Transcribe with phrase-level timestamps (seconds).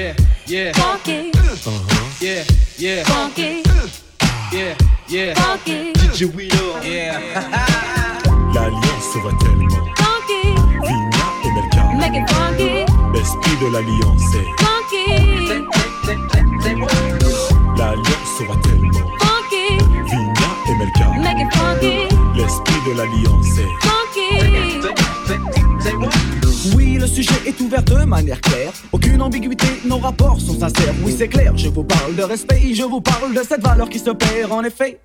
[0.00, 0.14] yeah,
[0.46, 1.30] yeah, funky,
[2.20, 2.42] yeah,
[2.78, 3.62] yeah, funky,
[4.50, 4.74] yeah,
[5.08, 5.34] yeah.
[5.34, 7.20] funky, DJ Wido, yeah.
[8.54, 9.84] L'alliance va tellement.
[9.98, 10.54] funky,
[10.86, 11.82] Vigna et Melka.
[11.98, 14.48] make it funky, L'esprit de l'alliance est.
[14.64, 15.06] funky,
[17.76, 19.06] L'alliance va tellement.
[19.20, 21.06] funky, Vigna et Melka.
[21.20, 23.72] make it funky, L'esprit de l'alliance est.
[23.82, 25.09] funky.
[26.76, 28.72] Oui, le sujet est ouvert de manière claire.
[28.92, 30.94] Aucune ambiguïté, nos rapports sont sincères.
[31.02, 33.98] Oui, c'est clair, je vous parle de respect, je vous parle de cette valeur qui
[33.98, 35.00] se perd en effet.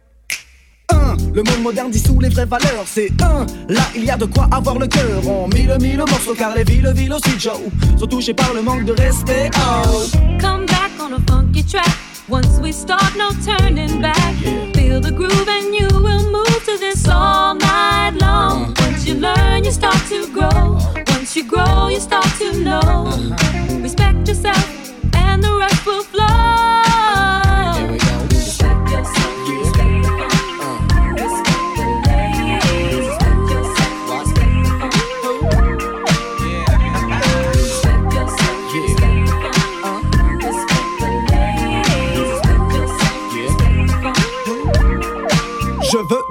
[0.91, 2.85] Un, le monde moderne dissout les vraies valeurs.
[2.85, 5.27] C'est un, là il y a de quoi avoir le cœur.
[5.27, 7.60] En mille mille morceaux, car les villes, villes aussi, Joe,
[7.98, 9.49] sont touchées par le manque de respect.
[9.55, 10.05] Oh.
[10.40, 11.88] Come back on a funky track.
[12.27, 14.34] Once we start, no turning back.
[14.76, 18.74] Feel the groove and you will move to this all night long.
[19.05, 20.80] You learn, you start to grow.
[21.09, 23.74] Once you grow, you start to know.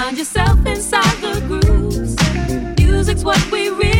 [0.00, 2.14] Find yourself inside the grooves.
[2.78, 3.97] Music's what we really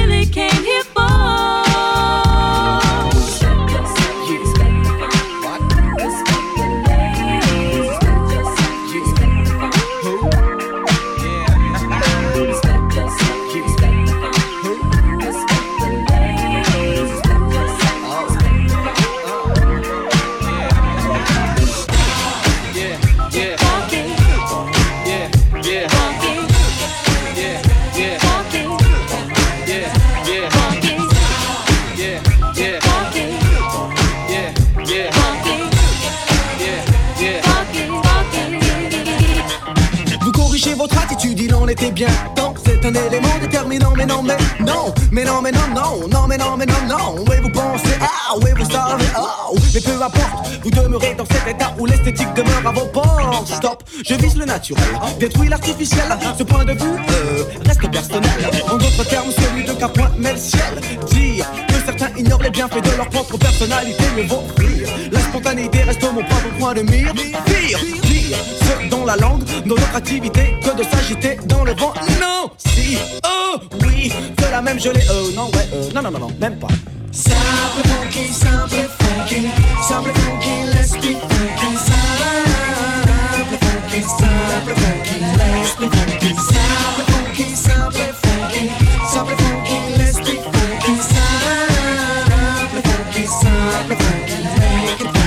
[54.48, 54.84] naturel,
[55.20, 56.09] détruis l'artificiel.
[56.36, 58.50] Ce point de vue euh, reste personnel.
[58.70, 59.72] En d'autres termes, celui de
[60.19, 60.75] met le ciel.
[61.10, 64.88] Dire que certains ignorent les bienfaits de leur propre personnalité, mais vaut rire.
[65.12, 67.12] La spontanéité reste mon propre point de mire.
[67.14, 71.92] Pire, pire, ce dans la langue, dans notre activité, que de s'agiter dans le vent.
[72.20, 76.19] Non, si, oh, oui, de la même gelée, euh, non, ouais, euh, non, non, non,
[76.20, 76.69] non, même pas.
[77.12, 79.48] Simple funky, simple funky,
[79.87, 81.68] simple funky, let's funky.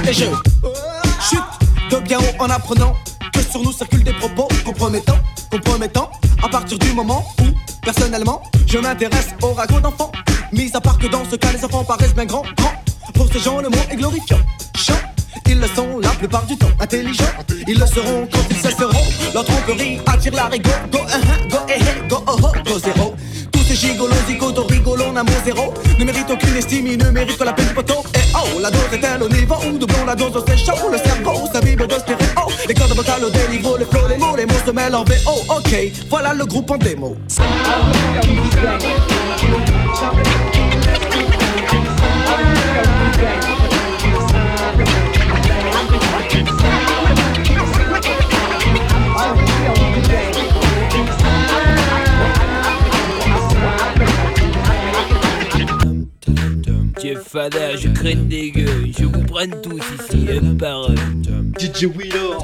[0.07, 0.25] Et je
[1.29, 1.39] chute
[1.89, 2.93] de bien haut en apprenant
[3.31, 5.17] que sur nous circulent des propos compromettants,
[5.49, 6.11] compromettants.
[6.43, 7.45] À partir du moment où,
[7.81, 10.11] personnellement, je m'intéresse au ragot d'enfants.
[10.51, 12.73] Mis à part que dans ce cas, les enfants paraissent bien grands, grands.
[13.13, 14.39] Pour ces gens, le mot est glorifiant.
[14.75, 14.93] Chant,
[15.47, 16.71] ils le sont la plupart du temps.
[16.79, 17.23] Intelligents,
[17.67, 19.05] ils le seront quand ils cesseront.
[19.33, 20.69] Leur tromperie attire la rigo.
[20.91, 23.15] Go, uh, go, eh, eh, go, oh, oh, go, zéro.
[23.51, 25.73] Tous ces gigolos, zigotos, rigolons, mot zéro.
[25.99, 28.03] Ne méritent aucune estime, ils ne méritent que la peine du poteau.
[28.15, 30.89] Et oh, la dose est-elle au niveau où doublons la dose, c'est chaud.
[30.91, 32.47] Le cerveau, sa bible de stéréo.
[32.67, 35.31] Les cordes vocales au déniveau, les flots, les mots, les mots se mêlent en VO.
[35.49, 35.75] Ok,
[36.09, 37.17] voilà le groupe en démo.
[57.31, 60.95] Fada, je craigne des gueules, je vous prenne tous ici, un par un.
[61.57, 62.43] DJ Wido,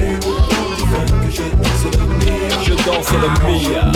[2.63, 3.91] Je danse le Mia.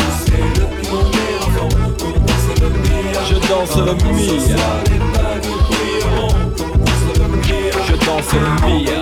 [3.28, 4.36] Je danse le Mia.
[7.88, 9.02] Je danse le Mia.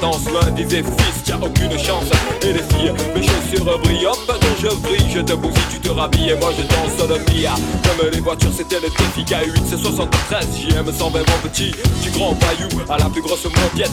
[0.00, 2.04] danse L'un disait fils, t'as aucune chance
[2.42, 5.90] Et les filles, mes chaussures brillent Hop, quand je brille, je te bousille, tu te
[5.90, 7.54] rhabilles Et moi je danse le Mia
[7.84, 12.34] Comme les voitures, c'était le défi K8, c'est 73, JM 120 mon petit Du grand
[12.34, 13.46] paillou à la plus grosse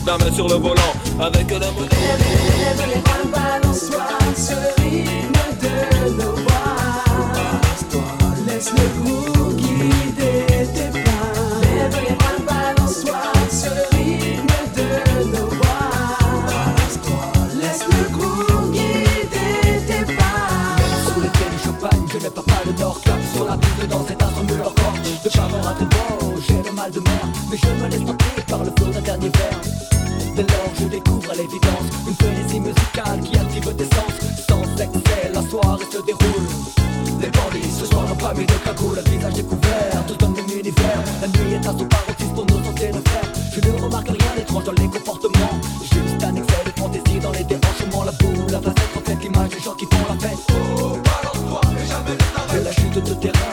[0.06, 2.98] La main sur le volant, avec la monnaie
[3.32, 7.04] balance-toi Ce rythme de nos voix
[8.48, 9.67] Laisse le groupe
[27.50, 29.62] Mais je me laisse porter par le flot d'un dernier verre
[30.36, 34.14] Dès lors je découvre à l'évidence Une frénésie musicale qui active tes sens.
[34.50, 36.48] Sans excès, la soirée se déroule.
[37.22, 40.60] Les bandits ce soir n'ont pas mis de cagoule Le visage découvert, tout un même
[40.60, 41.04] univers.
[41.22, 43.32] La nuit est à son paroxysme pour nos anciens frères.
[43.54, 45.62] Je ne remarque rien d'étrange dans les comportements.
[45.84, 48.04] Juste un excès de fantaisie dans les débranchements.
[48.04, 50.38] La boule, la facette reflète l'image des gens qui font la fête.
[50.52, 53.47] Oh, balance-toi et jamais de la chute de terrain,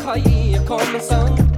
[0.00, 1.49] vous m'avez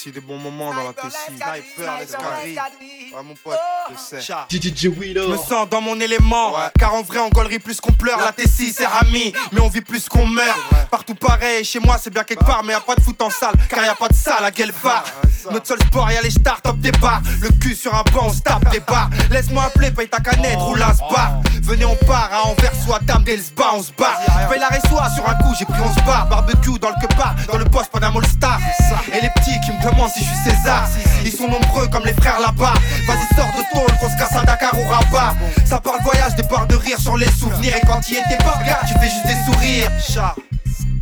[0.00, 1.16] aussi des bons moments dans la Tessie.
[1.26, 2.56] Sniper, l'escarri.
[2.56, 3.79] Ouais, mon pote, sais.
[4.48, 6.54] DJ Wheeler Je me sens dans mon élément.
[6.78, 8.18] Car en vrai, on gaulerie plus qu'on pleure.
[8.18, 9.32] La Tessie, c'est ami.
[9.52, 10.58] Mais on vit plus qu'on meurt.
[10.90, 11.64] Partout pareil.
[11.64, 12.62] Chez moi, c'est bien quelque part.
[12.64, 13.54] Mais y a pas de foot en salle.
[13.68, 15.04] Car y a pas de salle à Guelphard.
[15.50, 17.22] Notre seul sport, y'a les stars, top des bars.
[17.40, 19.08] Le cul sur un banc, on se tape des barres.
[19.30, 21.40] Laisse-moi appeler, paye ta canette, roule un spa.
[21.62, 24.20] Venez, on part à Anvers, soit dame, spa, on se barre.
[24.50, 26.28] Paye la reçoit sur un coup, j'ai pris on se barre.
[26.28, 28.58] Barbecue dans le kebab, dans le poste, pendant All Star.
[29.08, 30.86] Et les petits qui me demandent si je suis César.
[31.24, 32.74] Ils sont nombreux comme les frères là-bas.
[33.06, 35.34] Vas-y, sors de tôle, qu'on se casse à Dakar ou Rabat.
[35.64, 37.74] Ça parle voyage, des barres de rire sur les souvenirs.
[37.76, 39.90] Et quand y était pas, gars, tu fais juste des sourires.
[40.00, 40.34] Chat.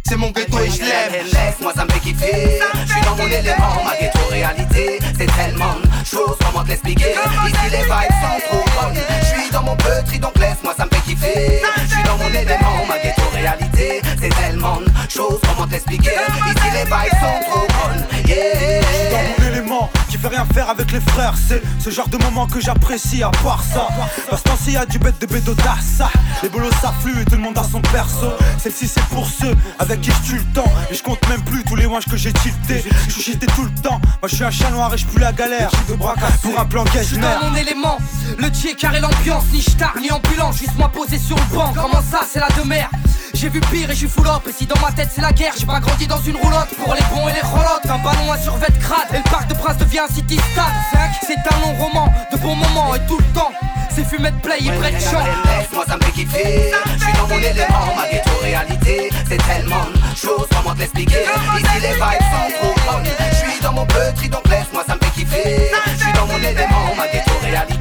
[0.08, 1.26] C'est mon ghetto et je l'aime.
[1.26, 2.61] Laisse-moi, ça me fait kiffer.
[2.87, 4.99] Je suis dans mon élément, ma ghetto réalité.
[5.18, 7.14] C'est tellement de choses, comment te l'expliquer
[7.47, 9.02] Ici les vibes sont trop bonnes.
[9.20, 11.61] Je suis dans mon petit, donc laisse-moi, ça me fait kiffer.
[11.82, 14.00] Je suis dans mon élément, ma ghetto réalité.
[14.18, 14.78] C'est tellement
[15.09, 18.05] de choses, comment te l'expliquer Ici les vibes sont trop bonnes.
[18.27, 18.83] Yeah.
[19.11, 21.35] dans mon élément qui fait rien faire avec les frères.
[21.37, 23.88] C'est ce genre de moment que j'apprécie à part ça.
[24.29, 26.03] Parce que y a du bête de bédodas.
[26.43, 28.33] Les bolos s'affluent et tout le monde a son perso.
[28.59, 30.71] Celle-ci c'est pour ceux avec qui je tue le temps.
[30.91, 32.85] Et je compte même plus tous les mois que j'ai tilté.
[33.09, 34.00] Je suis tout le temps.
[34.21, 35.71] Moi je suis un chat noir et je pue la galère.
[35.88, 37.99] de bras pour un plan Je suis dans mon élément,
[38.37, 41.73] le jet carré l'ambiance, ni star ni ambulance, juste moi posé sur le banc.
[41.75, 42.91] Comment ça, c'est la demeure?
[43.40, 44.42] J'ai vu pire et je suis full up.
[44.49, 46.75] Et si dans ma tête c'est la guerre, j'ai pas grandi dans une roulotte.
[46.76, 49.07] Pour les bons et les rolottes, un ballon, un survêt crade.
[49.14, 51.12] Et le parc de Prince devient un city stade.
[51.25, 53.52] C'est un long roman, de bons moments et tout le temps.
[53.95, 55.23] C'est fumette play et près de chant.
[55.45, 56.73] Laisse-moi, ça me fait kiffer.
[56.97, 59.09] Je suis dans mon élément, ma ghetto réalité.
[59.28, 61.23] C'est tellement de choses, comment te l'expliquer
[61.59, 63.07] Ici les vibes sont trop bonnes.
[63.30, 65.71] Je suis dans mon petit, donc laisse-moi, ça me fait kiffer.
[65.92, 67.27] Je suis dans mon élément, ma ghetto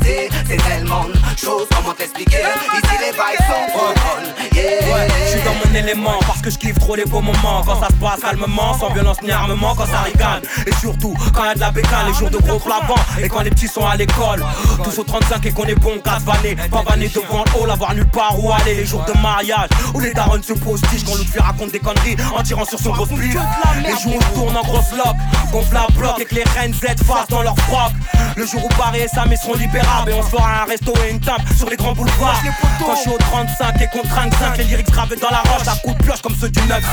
[0.08, 2.38] C'est tellement de choses, comment t'expliquer?
[2.38, 4.34] Ici les vibes sont trop bonnes.
[4.54, 4.96] Yeah.
[4.96, 7.62] Ouais, je suis dans mon élément parce que je kiffe trop les beaux moments.
[7.66, 10.42] Quand ça se passe calmement, sans violence ni armement, quand ça ricane.
[10.66, 12.96] Et surtout, quand y a de la bécane, les jours de gros clavants.
[13.22, 14.46] Et quand les petits sont à l'école,
[14.82, 16.56] tous au 35 et qu'on est bon, casse vanné.
[16.56, 18.76] Pas vanné devant le hall, avoir nulle part où aller.
[18.76, 22.16] Les jours de mariage, où les darons se posent tiges quand l'autre raconte des conneries
[22.34, 23.36] en tirant sur son gros split.
[23.84, 25.16] Les jours où on tourne en grosse loc,
[25.52, 27.92] gonfle la bloc et que les reines Z fassent dans leur froc.
[28.38, 29.56] Le jour où Paris et Sam ils seront
[30.06, 32.42] et on se fera un resto et une table sur les grands boulevards.
[32.80, 35.76] Quand je suis au 35 et contre 35, les lyrics gravés dans la roche, à
[35.78, 36.84] coups de pioche comme ceux du 9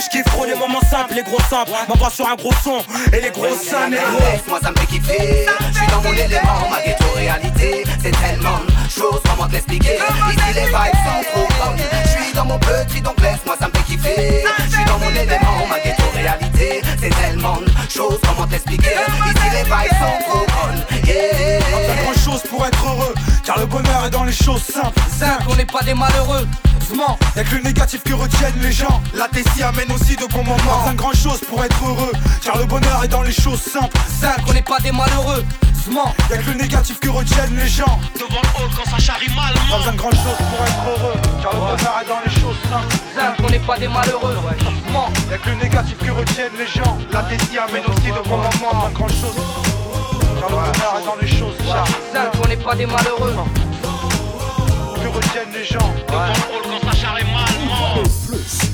[0.00, 1.72] Je kiffe trop les moments simples, les gros simples.
[1.88, 2.78] M'envoie sur un gros son
[3.12, 4.18] et les gros seins négro.
[4.20, 5.46] Laisse-moi, ça me fait kiffer.
[5.72, 7.84] Je suis dans mon élément, ma ghetto réalité.
[8.02, 11.78] C'est tellement de choses, comment te l'expliquer Ici les vibes sont trop bonnes.
[12.04, 14.44] Je suis dans mon petit, donc laisse-moi, ça me fait kiffer.
[14.66, 16.82] Je suis dans mon élément, ma ghetto réalité.
[17.00, 21.04] C'est tellement de choses, comment t'expliquer Ici les vibes sont trop bonnes.
[21.06, 21.83] Yeah.
[22.54, 25.00] Pas pour être heureux, car le bonheur est dans les choses simples.
[25.18, 26.46] Simple, on n'est pas des malheureux.
[27.34, 29.02] Y'a que le négatif que retiennent les gens.
[29.14, 30.84] La Tessie amène aussi de bons moments.
[30.84, 32.12] Pas grand chose pour être heureux,
[32.44, 33.96] car le bonheur est dans les choses simples.
[34.20, 35.44] Simple, on n'est pas des malheureux.
[36.30, 37.98] Y'a que le négatif que retiennent les gens.
[38.14, 39.54] Devant le hall quand ça charrie mal.
[39.70, 42.56] Pas besoin de grand chose pour être heureux, car le bonheur est dans les choses
[42.70, 42.96] simples.
[43.16, 44.36] Simple, on n'est pas des malheureux.
[45.30, 46.98] Y'a que le négatif que retiennent les gens.
[47.12, 48.88] La Tessie amène aussi de bons Pas moments.
[48.88, 49.83] besoin de grand chose.
[50.46, 51.92] Car le bonheur dans les choses simples.
[52.12, 53.34] Simple, on n'est pas des malheureux.
[55.02, 55.94] Que retiennent les gens?
[56.08, 58.02] Le quand ça charrie mal.
[58.28, 58.73] plus.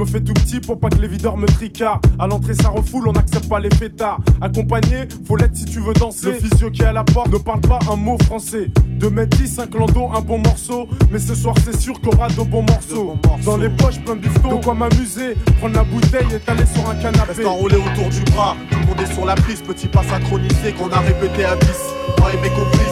[0.00, 2.04] me fais tout petit pour pas que les videurs me tricardent.
[2.18, 4.18] À l'entrée, ça refoule, on n'accepte pas les fêtards.
[4.40, 6.32] Accompagné, faut l'être si tu veux danser.
[6.32, 8.70] Le physio qui est à la porte ne parle pas un mot français.
[8.98, 10.88] 2m10, un clando, un bon morceau.
[11.10, 13.16] Mais ce soir, c'est sûr qu'on aura de bons morceaux.
[13.44, 14.56] Dans les poches, plein de bifton.
[14.56, 17.32] De quoi m'amuser, prendre la bouteille et t'aller sur un canapé.
[17.32, 20.72] Reste enroulé autour du bras, tout le monde est sur la piste, petit pas synchronisé
[20.72, 21.66] qu'on a répété à 10.
[22.18, 22.89] Moi et mes complices,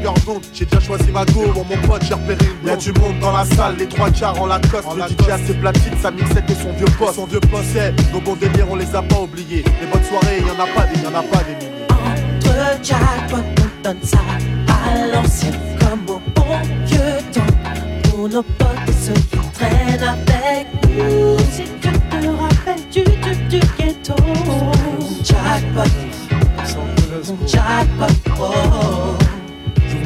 [0.00, 2.92] longueur d'onde, j'ai déjà choisi ma go, pour mon pote j'ai repéré une Y'a du
[2.92, 6.10] monde dans la salle, les trois quarts en Lacoste, le DJ a ses platines, sa
[6.10, 7.14] mixette et son vieux poste.
[7.14, 9.64] Son vieux poste, c'est nos bons délires, on les a pas oubliés.
[9.80, 11.86] Les bonnes soirées, y'en a pas des, y'en a pas des milliers.
[11.90, 14.18] Entre jackpot, on donne ça
[14.68, 16.98] à l'ancienne comme au bon vieux
[17.32, 18.10] temps.
[18.10, 20.66] Pour nos potes et ceux qui traînent avec
[20.96, 21.38] nous.
[21.52, 24.14] Si tu te rappelles du, du, du ghetto.
[25.24, 25.90] Jackpot,
[27.46, 29.19] jackpot, oh.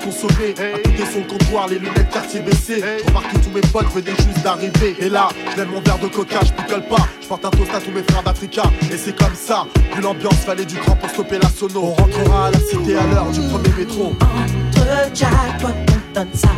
[0.00, 0.54] pour consommer.
[0.58, 2.82] À côté le comptoir, les lunettes quartier baissées.
[3.06, 4.96] Remarque que tous mes potes venaient juste d'arriver.
[4.98, 7.06] Et là, je mon verre de coca, je picole pas.
[7.20, 8.62] Je porte un toast à tous mes frères d'Africa.
[8.92, 11.82] Et c'est comme ça, vu l'ambiance, fallait du cran pour stopper la sono.
[11.82, 14.12] On rentrera à la cité à l'heure du premier métro.
[14.20, 16.48] Entre jackpot, on donne ça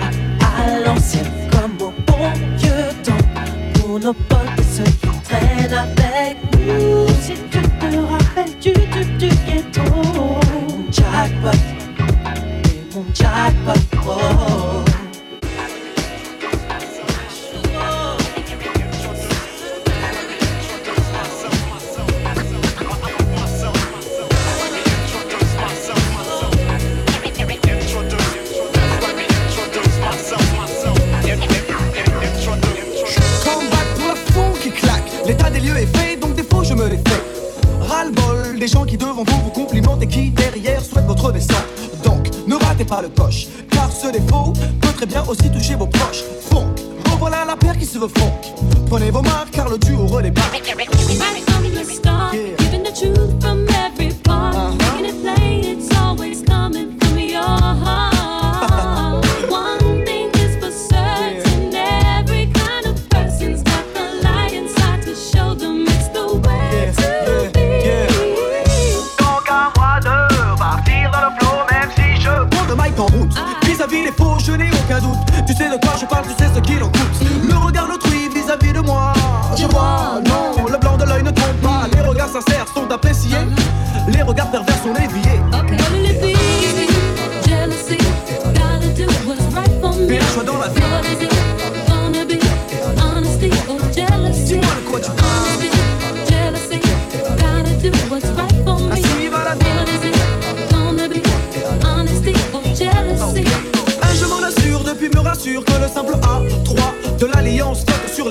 [0.40, 2.70] à l'ancienne comme au bon vieux
[3.02, 3.12] temps.
[3.74, 7.06] Pour nos potes et ceux qui traînent avec nous.
[7.22, 9.82] Si tu te rappelles du, du, du ghetto.
[10.90, 11.58] Jackpot,
[13.14, 13.91] jackpot,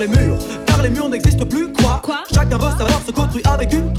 [0.02, 0.38] les murs.
[0.66, 2.02] Car les murs n'existent plus, quoi.
[2.34, 3.92] Chacun veut savoir se construit avec une.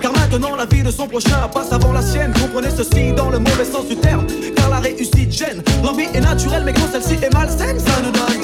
[0.00, 2.32] Car maintenant la vie de son prochain passe avant la sienne.
[2.40, 4.26] Comprenez ceci dans le mauvais sens du terme.
[4.56, 5.62] Car la réussite gêne.
[5.82, 8.42] L'envie est naturelle, mais quand celle-ci est malsaine, ça nous donne.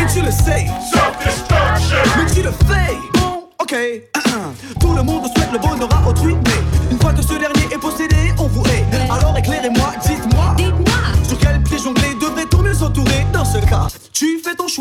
[0.00, 0.66] Et tu le sais.
[2.16, 2.96] Mais tu le fais.
[3.14, 3.74] Bon, ok.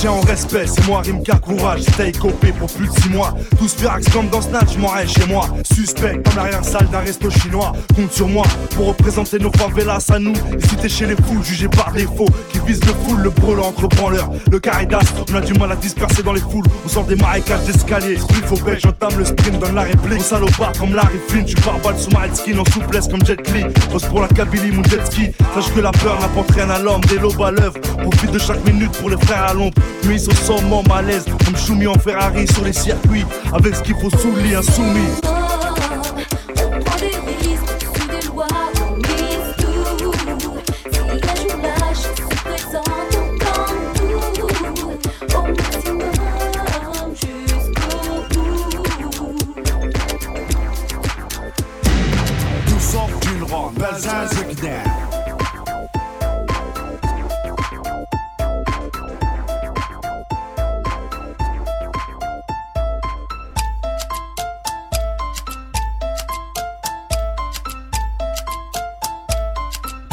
[0.00, 3.34] tiens en respect, c'est moi Rimka Courage, stay copé pour plus de 6 mois.
[3.58, 5.44] Tous firax comme dans Snatch, m'en chez moi.
[5.70, 7.72] Suspect comme l'arrière-salle d'un resto chinois.
[7.94, 10.32] Compte sur moi pour représenter nos favelas à nous.
[10.32, 13.66] Et si t'es chez les fous, jugé par défaut, qui vise le full, le brûlant
[13.66, 14.30] entre branleurs.
[14.50, 16.64] Le caridas, on a du mal à disperser dans les foules.
[16.86, 18.16] On sort des marécages d'escalier.
[18.16, 20.22] Split au bec, j'entame le sprint, donne la réplique.
[20.22, 23.64] Salopard comme Larry Flynn, tu barbales sous ma skin en souplesse comme Jet Li.
[23.92, 25.30] Pose pour la Kabylie, mon jet ski.
[25.54, 27.78] Sache que la peur n'apporte rien à l'homme, des lobes à l'œuvre.
[28.02, 29.74] Profite de chaque minute pour les frères à l'ombre.
[30.06, 31.24] Mais ils sont sûrement malaise.
[31.44, 33.24] Comme Choumi en Ferrari sur les circuits.
[33.52, 35.39] Avec ce qu'il faut sous insoumis.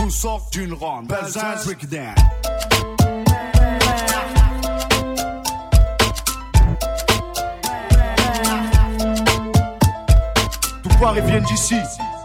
[0.07, 1.07] Tout sort d'une ronde.
[1.07, 2.15] Belzin, Zigdan.
[10.81, 11.75] Tout part et viennent d'ici.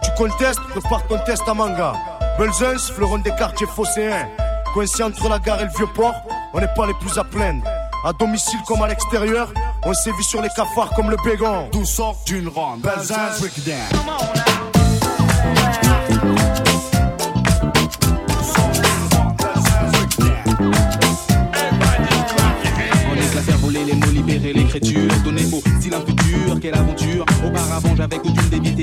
[0.04, 1.94] Tu contestes, prépare ton test à manga.
[2.38, 4.28] Belzens, fleuron des quartiers phocéens.
[4.72, 6.14] Coincé entre la gare et le vieux port,
[6.54, 7.64] on n'est pas les plus à plaindre.
[8.04, 11.68] À domicile comme à l'extérieur, on sévit sur les cafards comme le bégon.
[11.72, 12.82] D'où sort d'une ronde.
[12.82, 14.41] Belzens, Breakdown.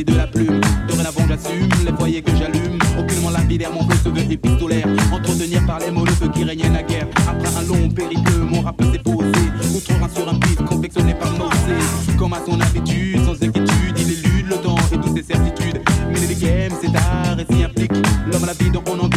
[0.04, 0.62] De la plume.
[0.88, 2.80] Dorénavant j'assume les foyers que j'allume.
[2.98, 4.88] Aucunement lapidaire, mon feu veut épistolaire.
[5.12, 7.08] Entretenir par les mots le feu qui régnait naguère.
[7.28, 9.32] Après un long périple, mon rap s'est posé.
[9.76, 11.76] Outre sur un beat confectionné par Nosé.
[12.18, 15.82] Comme à son habitude, sans inquiétude, il élude le temps et toutes ses certitudes.
[16.12, 17.94] Mais les games, c'est art et s'y implique.
[18.32, 19.09] L'homme à la vie, donc on en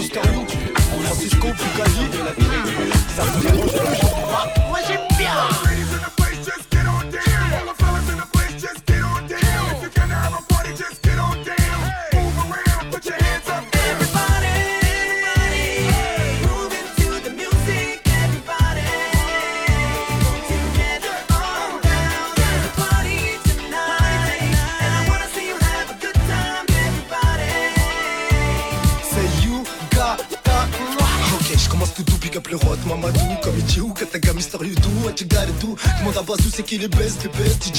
[0.00, 0.58] aventure.
[0.96, 2.39] On a coutume de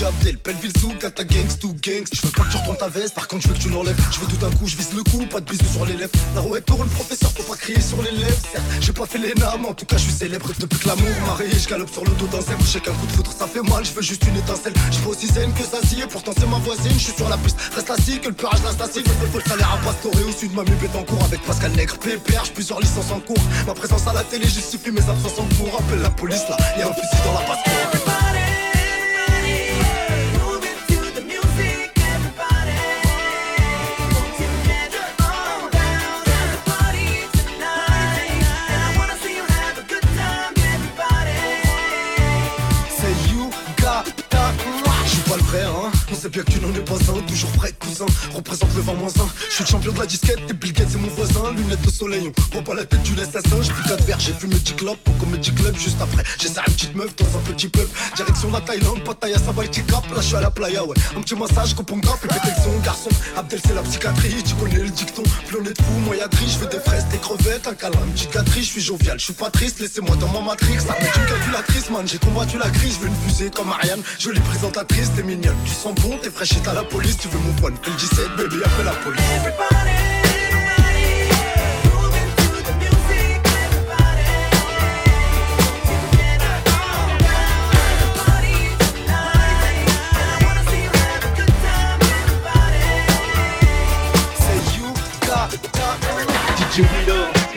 [0.04, 2.08] Abdel, Belleville Zou, Kata Gangs, tout gangs.
[2.12, 4.00] Je veux pas que tu retournes ta veste, par contre je veux que tu l'enlèves.
[4.12, 6.12] Je veux tout d'un coup, je vise le coup, pas de bisous sur les lèvres.
[6.36, 8.42] La rouette pour le professeur, faut pas crier sur les lèvres.
[8.52, 11.08] Certes, j'ai pas fait les names, en tout cas je suis célèbre Depuis que l'amour
[11.28, 13.32] m'a rayé, je galope sur le dos d'un zèbre Je sais qu'un coup de foudre
[13.32, 14.74] ça fait mal, je veux juste une étincelle.
[14.92, 16.94] Je veux aussi zen que ça et pourtant c'est ma voisine.
[16.94, 19.78] Je suis sur la piste, reste assis, que le purage la statique le salaire à
[19.86, 23.20] Pastoré au sud, ma bête en cours Avec Pascal Nègre, PPR, j'ai plusieurs licences en
[23.20, 23.44] cours.
[23.68, 25.80] Ma présence à la télé justifie mes absences en cours.
[25.80, 28.11] Appelle la police là, y'a un fusil dans la
[46.32, 48.06] bien que tu n'en es pas un Toujours prêt cousin.
[48.34, 49.12] Représente le 20 moins 1
[49.50, 51.52] Je suis le champion de la disquette Et Bill c'est mon voisin.
[51.56, 54.56] Lunettes de soleil On voit pas la tête du l'assassin plus 4 verres J'ai fumé
[54.56, 56.24] 10 clopes Au Comedy Club Juste après.
[56.39, 57.88] J'ai serré une petite meuf Dans un petit pub.
[58.15, 60.04] Direction la Thaïlande Pattaya Sabaïti Cap.
[60.10, 60.96] Là je suis à la playa ouais.
[61.17, 63.10] Un petit massage Coponga Puis péter le son Garçon.
[63.38, 65.24] Abdel c'est la psychiatrie Tu connais le dicton.
[65.48, 68.62] Plus de fou Moi y'a gris des fraises Des crevettes Un câlin Une petite Je
[68.62, 70.78] suis jovial Je suis pas triste Laissez-moi dans ma matrix.
[70.80, 72.96] Ça une calculatrice man J'ai combattu la crise.
[72.96, 75.12] Je veux une fusée comme Ariane Jolie présentatrice.
[75.15, 77.71] T'es mignonne Tu sens bon T'es fraîche et t'as la police Tu veux mon point
[77.81, 79.21] Fais le 17 Baby appelle la police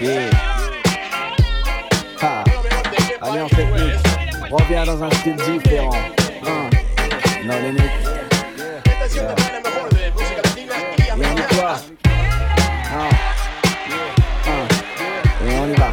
[0.00, 0.28] Yeah.
[2.20, 2.44] Ha.
[3.22, 3.94] Alliance technique.
[4.50, 5.94] Reviens dans un style différent.
[6.46, 6.68] Hein.
[7.46, 7.80] Non limite.
[7.80, 8.23] Yeah.
[9.04, 9.08] Et
[11.12, 11.76] on y quoi.
[15.46, 15.92] Et on y va.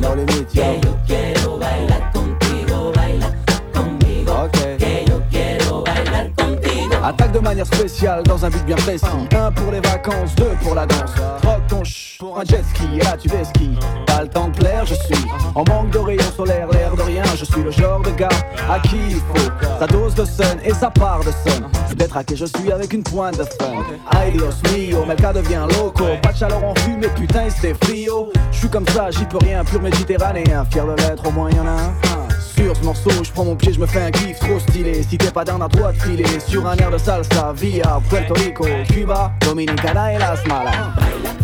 [0.00, 0.62] No limit, yo.
[7.02, 9.04] Attaque de manière spéciale dans un but bien précis.
[9.36, 11.10] Un pour les vacances, deux pour la danse.
[12.34, 13.70] Pour un jet ski, là tu fais ski.
[14.06, 17.22] Pas le temps de plaire, je suis en manque de rayons solaires, l'air de rien.
[17.36, 18.28] Je suis le genre de gars
[18.68, 21.64] à qui il faut sa dose de sun et sa part de sun.
[21.96, 23.84] Détraqué, je suis avec une pointe de fun.
[24.18, 26.04] Ay Dios mio, Melka devient loco.
[26.22, 28.32] Pas de chaleur en fumée, putain, c'était frio.
[28.50, 30.64] Je suis comme ça, j'y peux rien, pur méditerranéen.
[30.70, 31.94] Fier de l'être, au moins y'en a un.
[32.56, 35.02] Sur ce morceau, je prends mon pied, je me fais un kiff trop stylé.
[35.02, 38.34] Si t'es pas down à toi de filer sur un air de salsa via Puerto
[38.34, 41.43] Rico, Cuba, Dominicana et Las Malas.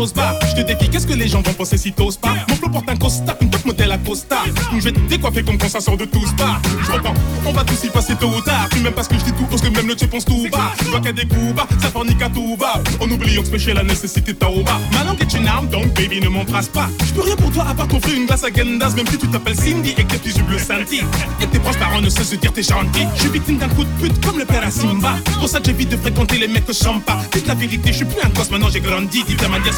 [0.00, 2.34] Je te défie, qu'est-ce que les gens vont penser si t'oses pas?
[2.48, 4.46] Mon flow porte un costard, une top modèle à costard.
[4.72, 6.58] Je vais te décoiffer comme quand ça sort de tous bas.
[6.86, 7.12] Je reprends,
[7.44, 8.66] on va tous y passer tôt ou tard.
[8.70, 10.72] Puis même parce que je dis tout, parce que même le tu penses tout bas.
[10.82, 12.80] Je vois a des coups bas, ça fornique à tout va.
[12.98, 14.80] En oubliant que péché la nécessité ta bas.
[14.92, 16.88] Ma langue est une arme, donc baby, ne m'embrasse pas.
[17.06, 19.28] Je peux rien pour toi à part t'offrir une glace à Gendas, même si tu
[19.28, 21.04] t'appelles Cindy et que tes petits yeux bleus scintillent.
[21.42, 23.06] Et tes proches parents ne de dire t'es gentil.
[23.16, 25.16] Je suis victime d'un coup de pute comme le père à Simba.
[25.38, 27.20] Pour ça j'évite de fréquenter les mecs que je pas.
[27.32, 29.22] Dites la vérité, je suis plus un gosse, maintenant j'ai grandi.
[29.24, 29.74] Dites la manière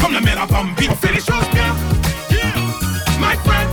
[0.00, 0.88] comme la mère à Bambi.
[0.90, 1.74] On fait les choses bien.
[3.20, 3.68] My friend.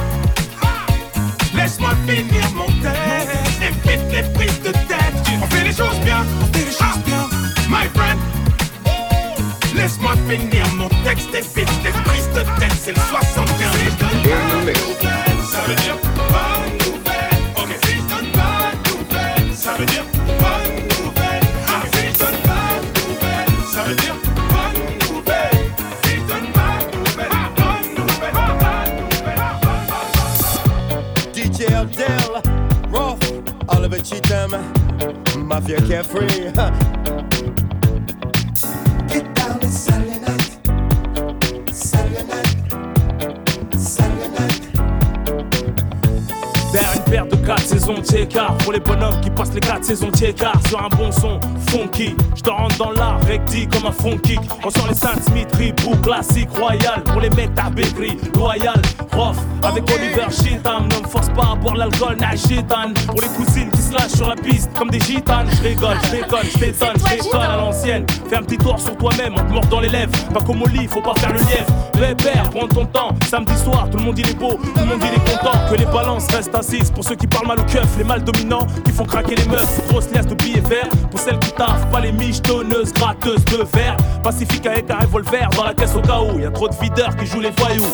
[1.55, 3.61] Laisse-moi finir mon texte.
[3.61, 5.13] Évite les prises de tête.
[5.41, 6.25] On fait les choses bien.
[6.41, 7.27] On fait les choses bien.
[7.69, 8.19] My friend.
[9.75, 11.33] Laisse-moi finir mon texte.
[11.33, 12.77] Évite les prises de tête.
[12.79, 13.22] C'est le 75.
[35.63, 36.51] Mafia Carefree.
[39.07, 40.59] Get down, it's Saturday night.
[41.71, 42.57] Saturday night.
[43.77, 44.61] Saturday night.
[46.73, 50.09] Vers une paire de 4 saisons d'écart Pour les bonhommes qui passent les 4 saisons
[50.09, 54.17] d'écart Sur un bon son funky Je te rentre dans l'art recti comme un front
[54.17, 55.47] kick On sort les Saint Smith,
[55.83, 57.51] Ribou, classique, royal Pour les mecs
[58.35, 63.21] loyal, rough Avec Oliver Shitam Ne me force pas à boire l'alcool, n'a gitane Pour
[63.21, 66.47] les cousines qui se lâchent sur la piste Comme des gitanes, je rigole, je déconne,
[66.53, 68.05] je t'étonne, je déconne à l'ancienne.
[68.29, 70.11] Fais un petit tour sur toi-même en te mordant les lèvres.
[70.33, 71.67] Pas comme au lit, faut pas faire le lièvre.
[71.93, 75.01] Pépère, prends ton temps, samedi soir Tout le monde il est beau, tout le monde
[75.01, 75.57] il est content.
[75.69, 76.91] Que les balances restent assises.
[76.91, 79.87] Pour ceux qui parlent mal au keuf, les mal dominants Qui font craquer les meufs,
[79.89, 80.89] grosse liasse de billets verts.
[81.11, 85.63] Pour celles qui taffent, pas les michetonneuses Gratteuses de verre, Pacifique avec un revolver Dans
[85.65, 87.85] la caisse au cas où, y a trop de videurs qui jouent les voyous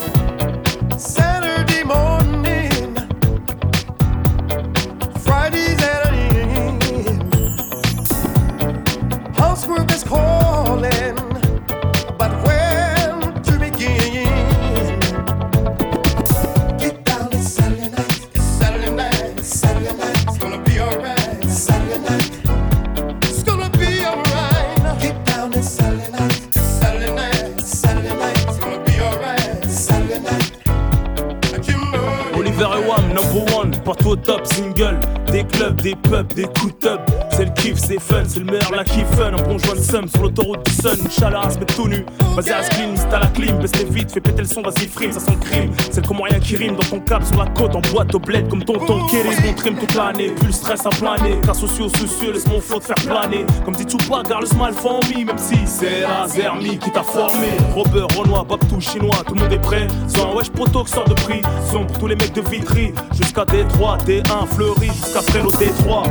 [33.90, 35.00] partout au top, single
[35.32, 36.98] Des clubs, des pubs, des coups de
[37.30, 39.34] C'est le kiff, c'est fun, c'est le meilleur, la kiff fun.
[39.34, 40.98] Un bon joint de somme sur l'autoroute du sun.
[41.06, 42.04] Inch'Allah, à se mettre tout nu.
[42.36, 44.88] Vas-y, à clean, c'est à la clim, baisse les vite, fais péter le son, vas-y,
[44.88, 45.72] frime, ça sent le crime.
[45.92, 48.50] C'est le rien qui rime dans ton cap sur la côte, en boîte au bled,
[48.50, 49.36] comme tonton Kerry.
[49.46, 51.40] Mon trim toute l'année, plus le stress à planer.
[51.46, 53.46] Car sociaux, soucieux, laisse mon flot te faire planer.
[53.66, 57.04] Comme dit Tupac, garde le smile for me, même si c'est la Zermi qui t'a
[57.04, 57.50] formé.
[57.76, 59.88] Robert, Renoir, Babtou, chinois, tout le monde est prêt.
[60.08, 61.42] Sans un wesh proto qui sort de prix.
[61.72, 66.08] Son pour tous les mecs de Vitry, jusqu'à Détroit, D1, Fleury, jusqu'à Détroit.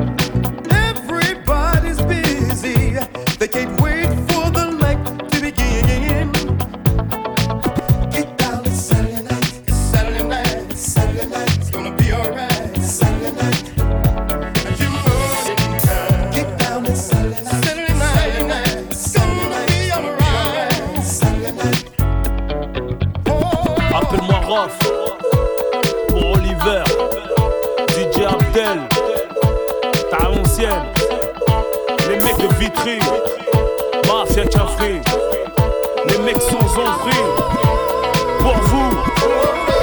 [0.71, 2.99] Everybody's busy.
[3.39, 6.31] They can't wait for the night to begin.
[8.11, 9.63] Get down, it's Saturday night.
[9.67, 10.71] It's Saturday night.
[10.71, 11.57] It's Saturday night.
[11.57, 12.77] It's gonna be alright.
[12.77, 13.71] It's Saturday night.
[14.67, 15.07] And you know
[15.47, 15.59] it.
[16.35, 17.65] Get down, it's Saturday night.
[17.65, 18.13] Saturday night.
[18.13, 18.91] Saturday night.
[18.91, 20.99] It's gonna be alright.
[20.99, 21.85] It's Saturday night.
[23.91, 24.79] Appelle-moi Rof
[26.09, 26.85] pour Oliver,
[27.89, 28.88] DJ Abdel,
[30.59, 32.99] les mecs de Vitry,
[34.09, 35.01] Mafia Cafri,
[36.09, 37.23] les mecs sans free
[38.41, 39.78] pour vous.